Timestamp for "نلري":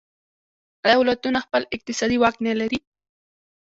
2.45-2.79